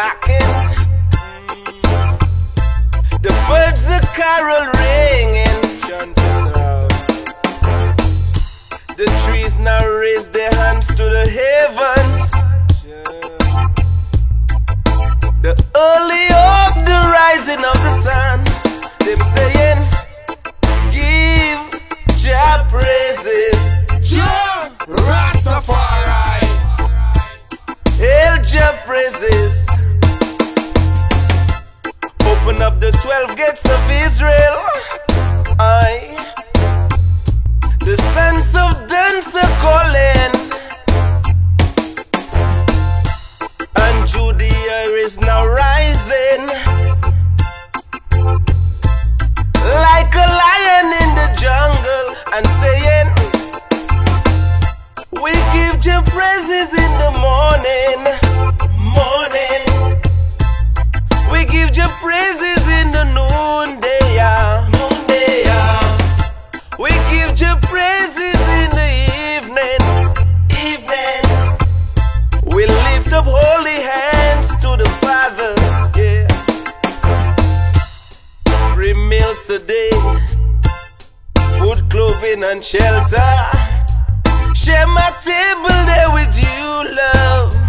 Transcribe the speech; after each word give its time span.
rocking. 0.00 0.50
The 3.24 3.32
birds, 3.48 3.82
the 3.92 4.00
carol 4.18 4.66
ringing. 4.80 5.60
The 9.00 9.06
trees 9.24 9.58
now 9.58 9.82
raise 10.04 10.28
their 10.28 10.52
hands 10.52 10.86
to 10.98 11.04
the 11.16 11.26
heavens. 11.40 12.30
The 15.44 15.54
early 15.88 16.29
Up 32.70 32.78
the 32.78 32.92
12 33.02 33.36
gates 33.36 33.64
of 33.64 33.90
Israel. 33.90 34.62
I, 35.58 36.14
the 37.80 37.96
sons 38.14 38.54
of 38.54 38.86
dance 38.86 39.34
are 39.34 39.54
calling. 39.58 40.32
And 43.74 44.06
Judah 44.06 44.44
is 45.04 45.18
now 45.18 45.46
rising. 45.48 46.46
Like 49.86 50.14
a 50.14 50.28
lion 50.42 50.86
in 51.02 51.10
the 51.20 51.28
jungle 51.42 52.06
and 52.34 52.46
saying, 52.62 53.08
We 55.20 55.32
give 55.54 55.80
Jah 55.80 56.02
praises 56.06 56.70
in 56.84 56.92
the 57.02 57.10
morning. 57.26 58.00
Morning. 59.00 59.62
We 61.32 61.44
give 61.46 61.72
Jah 61.72 61.90
praises 62.00 62.49
up 73.20 73.26
holy 73.26 73.80
hands 73.82 74.48
to 74.60 74.76
the 74.80 74.88
Father, 75.02 75.54
yeah. 76.00 76.26
Free 78.74 78.94
meals 78.94 79.46
today, 79.46 79.90
food, 81.58 81.80
clothing, 81.90 82.42
and 82.44 82.64
shelter. 82.64 83.30
Share 84.54 84.86
my 84.86 85.10
table 85.20 85.78
there 85.90 86.10
with 86.16 86.34
you, 86.38 86.96
love. 86.96 87.59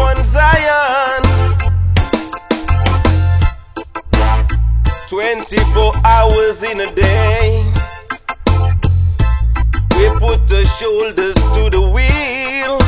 Mount 0.00 0.24
Zion. 0.24 1.22
24 5.08 5.92
hours 6.04 6.62
in 6.62 6.80
a 6.80 6.94
day. 6.94 7.64
We 9.96 10.08
put 10.18 10.46
the 10.48 10.64
shoulders 10.78 11.34
to 11.54 11.62
the 11.76 11.82
wheel. 11.94 12.78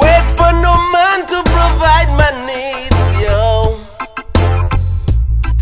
Wait 0.00 0.26
for 0.38 0.52
no 0.66 0.74
man 0.96 1.26
to 1.26 1.42
provide 1.56 2.10
my 2.22 2.30
needs, 2.48 3.00
yo. 3.22 3.80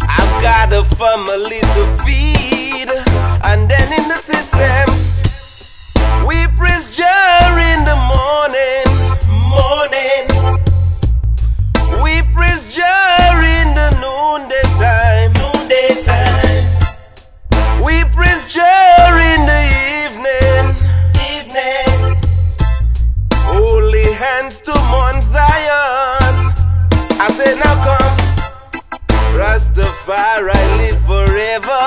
I've 0.01 0.43
got 0.43 0.73
a 0.73 0.85
family 0.95 1.61
to 1.75 1.83
feed, 2.05 2.89
Mount 25.13 25.25
Zion. 25.25 26.35
I 27.19 27.29
say 27.33 27.59
now 27.59 27.75
come, 27.83 28.17
Rastafari 29.35 30.63
live 30.79 31.01
forever. 31.11 31.85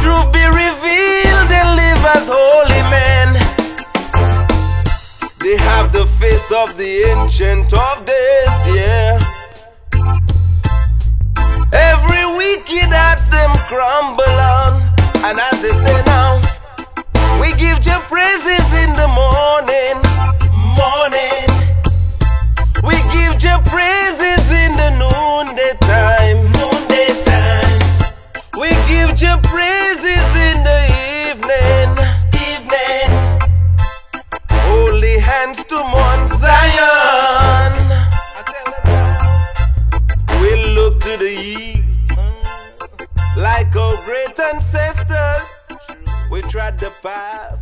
Truth 0.00 0.28
be 0.32 0.44
revealed, 0.62 1.46
they 1.52 1.64
live 1.80 2.02
as 2.16 2.26
holy 2.26 2.82
men. 2.90 3.28
They 5.40 5.56
have 5.56 5.92
the 5.92 6.06
face 6.18 6.50
of 6.50 6.76
the 6.76 6.92
ancient 7.12 7.72
of 7.72 8.04
days, 8.04 8.56
yeah. 8.74 9.18
Every 11.72 12.24
wicked 12.36 12.92
at 12.92 13.20
them 13.30 13.52
crumble 13.68 13.91
uh, 46.54 46.70
to 46.72 46.92
our 47.08 47.61